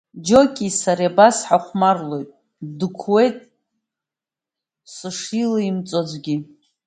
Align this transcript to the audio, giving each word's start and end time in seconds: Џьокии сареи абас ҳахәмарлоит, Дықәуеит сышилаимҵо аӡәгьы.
Џьокии 0.25 0.75
сареи 0.79 1.09
абас 1.13 1.37
ҳахәмарлоит, 1.47 2.29
Дықәуеит 2.77 3.37
сышилаимҵо 4.93 5.95
аӡәгьы. 6.01 6.35